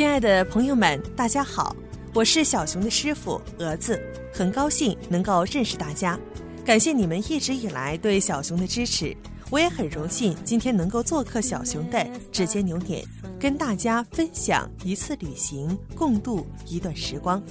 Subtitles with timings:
[0.00, 1.76] 亲爱的朋友们，大家好，
[2.14, 4.00] 我是小熊的师傅蛾子，
[4.32, 6.18] 很高兴能够认识大家，
[6.64, 9.14] 感谢你们一直以来对小熊的支持，
[9.50, 12.02] 我也很荣幸今天能够做客小熊的
[12.32, 13.04] 指尖牛点，
[13.38, 17.42] 跟大家分享一次旅行，共度一段时光。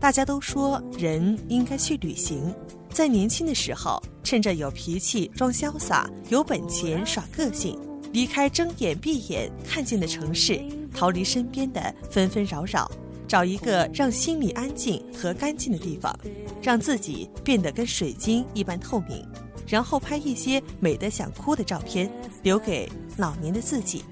[0.00, 2.50] 大家都说人应该去旅行，
[2.90, 7.78] 在年轻的时候，趁着有脾气装潇洒，有本钱耍个性，
[8.10, 10.64] 离开睁眼闭眼看见的城市。
[10.98, 12.90] 逃离身边的纷纷扰扰，
[13.28, 16.12] 找一个让心里安静和干净的地方，
[16.60, 19.24] 让自己变得跟水晶一般透明，
[19.64, 22.10] 然后拍一些美得想哭的照片，
[22.42, 24.02] 留给老年的自己。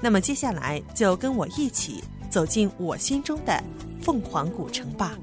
[0.00, 3.62] 那么接下来就跟我一起走进我心中的
[4.00, 5.18] 凤凰古城吧。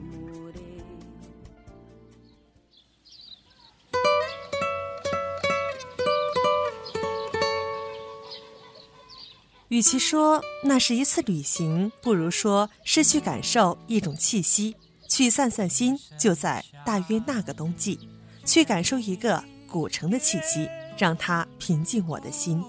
[9.69, 14.75] 与其说那是一次旅行，不如说是去感受一种气息，
[15.07, 15.97] 去散散心。
[16.17, 17.99] 就在大约那个冬季，
[18.43, 22.63] 去感受一个古城的气息，让它平静我的心。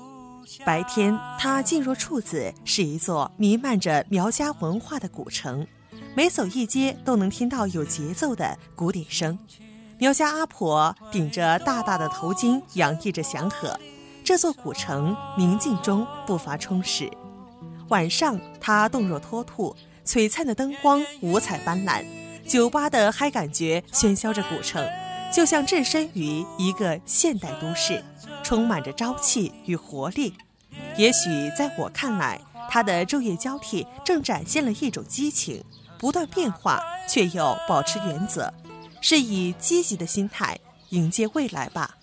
[0.62, 5.66] 白天，它静若处子，是一座弥漫着苗家文化的古城，
[6.14, 9.38] 每走一街都能听到有节奏的鼓点声。
[9.96, 13.78] 苗家阿婆顶着大大的头巾，洋溢着祥和。
[14.24, 17.10] 这座古城宁静中不乏充实，
[17.88, 22.04] 晚上它动若脱兔，璀璨的灯光五彩斑斓，
[22.46, 24.86] 酒吧的嗨感觉喧嚣着古城，
[25.32, 28.04] 就像置身于一个现代都市，
[28.44, 30.34] 充满着朝气与活力。
[30.96, 32.40] 也许在我看来，
[32.70, 35.64] 它的昼夜交替正展现了一种激情，
[35.98, 38.52] 不断变化却又保持原则，
[39.00, 40.56] 是以积极的心态
[40.90, 41.96] 迎接未来吧。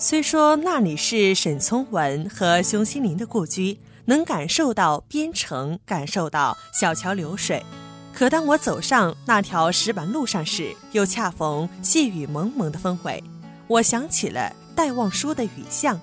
[0.00, 7.62] 虽说那里是沈从文和熊心凌的故居，能感受到边城，感受到小桥流水，
[8.14, 13.22] 可当我走上那条石板路上时，又恰逢细雨蒙蒙的氛围，
[13.66, 15.96] 我想起了戴望舒的《雨巷》，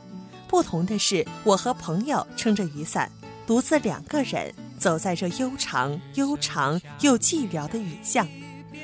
[0.48, 3.10] 不同的是，我和朋友撑着雨伞，
[3.48, 4.54] 独自两个人。
[4.78, 8.28] 走在这悠长、悠长又寂寥的雨巷，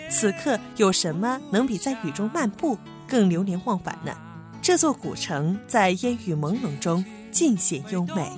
[0.10, 4.16] 此刻有什么能比在雨中漫步更流连忘返呢？
[4.62, 8.32] 这座古城在烟雨朦胧中尽显优美。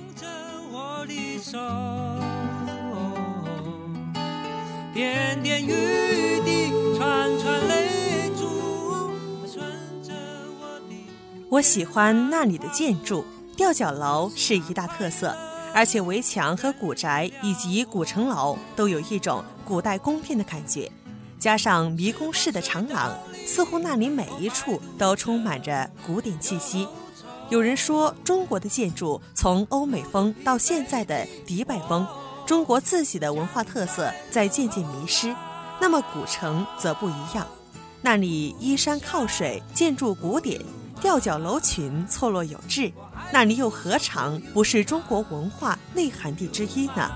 [11.48, 13.24] 我喜欢那里的建筑，
[13.56, 15.34] 吊脚楼是一大特色。
[15.74, 20.88] 而且围墙和古宅以及古城楼都有一种古代宫殿的感觉，
[21.36, 23.12] 加上迷宫式的长廊，
[23.44, 26.86] 似乎那里每一处都充满着古典气息。
[27.50, 32.06] 有人说，中国的建筑从欧美风到现在的迪拜风，
[32.46, 35.34] 中国自己的文化特色在渐渐迷失。
[35.80, 37.44] 那么古城则不一样，
[38.00, 40.60] 那里依山靠水，建筑古典，
[41.00, 42.92] 吊脚楼群错落有致。
[43.32, 47.10] 那里又何尝不是中国文化内涵地之一呢？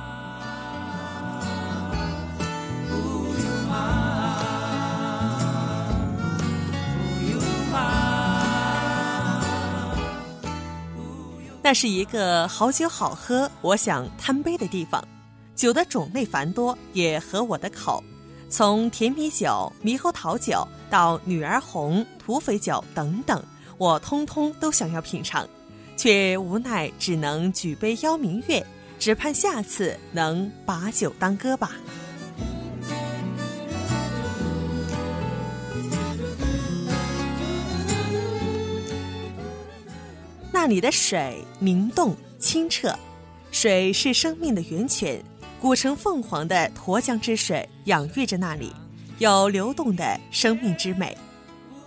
[11.63, 15.07] 那是一个好酒好喝，我想贪杯的地方。
[15.55, 18.03] 酒的种类繁多，也合我的口。
[18.49, 23.43] 从甜米酒、猕猴桃酒到女儿红、土匪酒等等，
[23.77, 25.47] 我通通都想要品尝。
[25.99, 28.65] 却无奈只能举杯邀明月，
[29.01, 31.73] 只盼下次能把酒当歌吧。
[40.53, 42.97] 那里的水明洞清澈，
[43.51, 45.21] 水是生命的源泉。
[45.61, 48.73] 古城凤凰的沱江之水养育着那里，
[49.19, 51.19] 有流动的生命之美。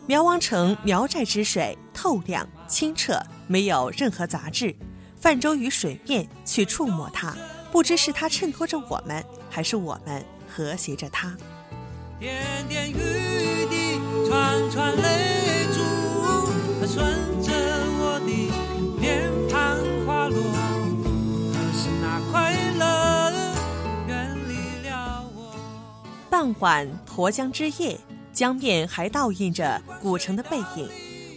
[0.06, 3.18] 苗王城苗寨之水透亮清澈。
[3.52, 4.74] 没有任何杂质，
[5.20, 7.36] 泛舟于水面去触摸它，
[7.70, 11.36] 不知是它衬托着我们，还是我们和谐着它。
[12.18, 12.96] 点点雨
[13.70, 15.82] 滴，串串泪珠，
[16.80, 17.04] 它顺
[17.44, 17.52] 着
[18.00, 18.32] 我的
[19.02, 20.42] 脸庞滑落。
[21.52, 23.32] 可是那快乐
[24.08, 25.54] 远离了我。
[26.30, 28.00] 傍晚沱江之夜，
[28.32, 30.90] 江面还倒映着古城的背影。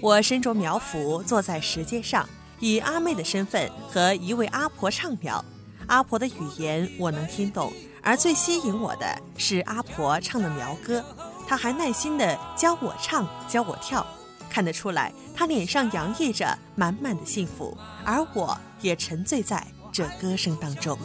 [0.04, 2.28] 我身着苗服，坐在石阶上，
[2.60, 5.42] 以阿妹的身份和一位阿婆畅聊。
[5.86, 7.72] 阿婆的语言我能听懂，
[8.02, 9.06] 而最吸引我的
[9.38, 11.02] 是阿婆唱的苗歌，
[11.48, 14.06] 她还耐心地教我唱，教我跳，
[14.50, 17.74] 看得出来，她脸上洋溢着满满的幸福，
[18.04, 20.98] 而我也沉醉在这歌声当中。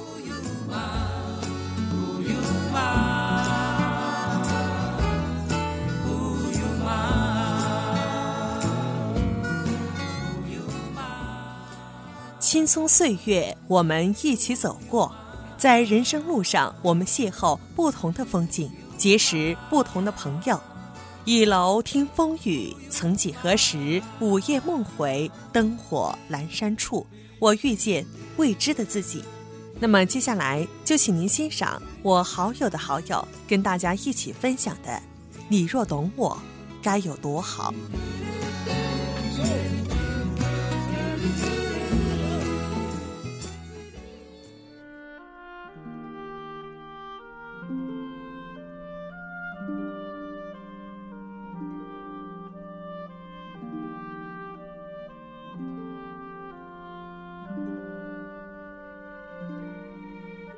[12.49, 15.15] 青葱岁月，我们一起走过，
[15.55, 18.67] 在人生路上，我们邂逅不同的风景，
[18.97, 20.59] 结识不同的朋友。
[21.25, 27.05] 倚楼听风雨，曾几何时，午夜梦回，灯火阑珊处，
[27.37, 28.03] 我遇见
[28.37, 29.23] 未知的自己。
[29.79, 34.91] 那么接下来就请您欣赏我好友的好友跟大家一起分享的
[35.49, 36.35] 《你若懂我，
[36.81, 37.71] 该有多好》。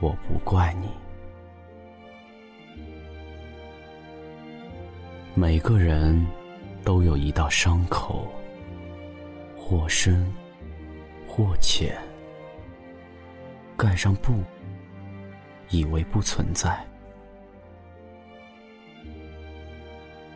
[0.00, 0.88] 我不怪你。
[5.34, 6.26] 每个人
[6.84, 8.26] 都有一道伤口，
[9.56, 10.32] 或深
[11.26, 11.96] 或浅，
[13.76, 14.42] 盖上布，
[15.70, 16.82] 以为不存在。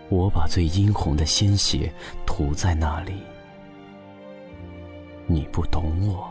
[0.09, 1.91] 我把最殷红的鲜血
[2.27, 3.23] 涂在那里，
[5.27, 6.31] 你不懂我。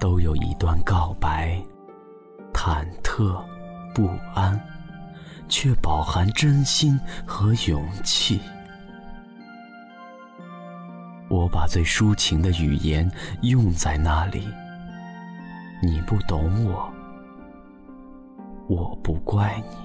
[0.00, 1.62] 都有一段告白，
[2.54, 3.38] 忐忑
[3.94, 4.58] 不安，
[5.46, 8.40] 却饱含真心和勇气。
[11.28, 13.08] 我把最抒情的语言
[13.42, 14.48] 用在那里，
[15.82, 16.90] 你不懂我，
[18.68, 19.76] 我不怪你。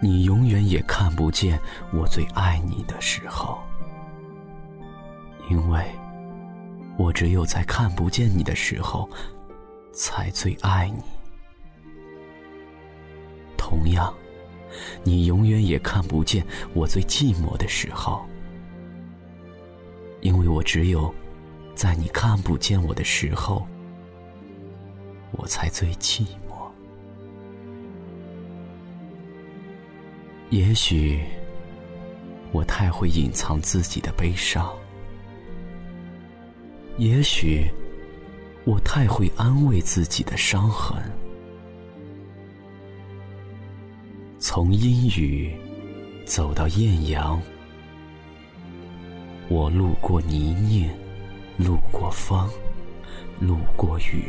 [0.00, 1.60] 你永远也看不见
[1.92, 3.58] 我最爱你的时候。
[5.52, 5.84] 因为，
[6.96, 9.06] 我只有在看不见你的时候，
[9.92, 11.02] 才最爱你。
[13.58, 14.10] 同样，
[15.04, 16.42] 你永远也看不见
[16.72, 18.24] 我最寂寞的时候，
[20.22, 21.14] 因为我只有
[21.74, 23.66] 在你看不见我的时候，
[25.32, 26.66] 我才最寂寞。
[30.48, 31.20] 也许，
[32.52, 34.74] 我太会隐藏自己的悲伤。
[37.02, 37.68] 也许
[38.64, 41.02] 我太会安慰自己的伤痕，
[44.38, 45.52] 从阴雨
[46.24, 47.42] 走到艳阳，
[49.48, 50.88] 我路过泥泞，
[51.56, 52.48] 路过风，
[53.40, 54.22] 路过雨，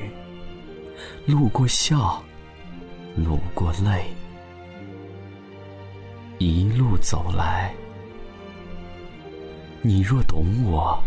[1.27, 2.23] 路过笑，
[3.15, 4.05] 路过泪，
[6.39, 7.71] 一路走来，
[9.83, 10.99] 你若懂我。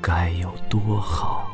[0.00, 1.48] 该有多好。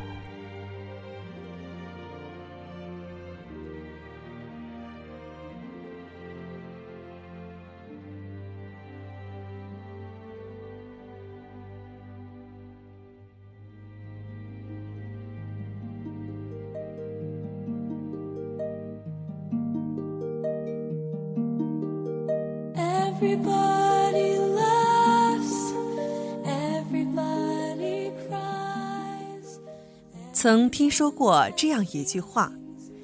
[23.17, 23.74] Everybody
[30.45, 32.51] 曾听说过这样一句话：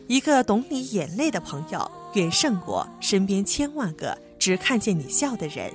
[0.05, 5.73] 一个懂你眼泪的朋友，远胜过身边千万个只看见你笑的人。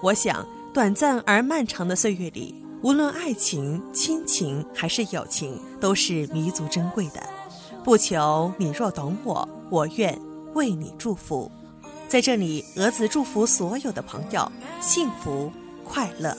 [0.00, 7.20] 我想，短暂而漫长的岁月里，无论爱情、亲情还是友情，都是弥足珍贵的。
[7.82, 10.16] 不求你若懂我，我愿
[10.54, 11.50] 为你祝福。
[12.06, 14.48] 在这里，蛾子祝福所有的朋友
[14.80, 15.50] 幸福
[15.84, 16.38] 快乐。